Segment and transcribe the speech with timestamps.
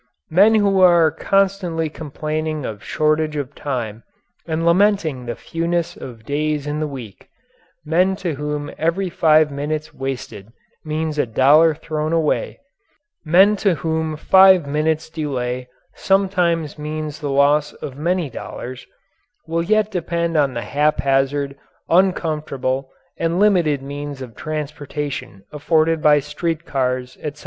[0.31, 4.01] Men who are constantly complaining of shortage of time
[4.47, 7.29] and lamenting the fewness of days in the week
[7.85, 10.51] men to whom every five minutes wasted
[10.83, 12.57] means a dollar thrown away
[13.23, 18.87] men to whom five minutes' delay sometimes means the loss of many dollars
[19.45, 21.55] will yet depend on the haphazard,
[21.89, 22.89] uncomfortable,
[23.19, 27.37] and limited means of transportation afforded by street cars, etc.